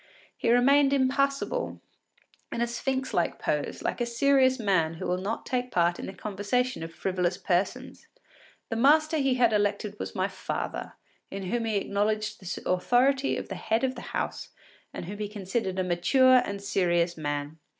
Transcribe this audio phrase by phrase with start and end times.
[0.35, 1.79] He remained impassible
[2.51, 6.07] in a sphinx like pose, like a serious man who will not take part in
[6.07, 8.07] the conversation of frivolous persons.
[8.69, 10.93] The master he had elected was my father,
[11.29, 14.49] in whom he acknowledged the authority of the head of the house,
[14.91, 17.59] and whom he considered a mature and serious man.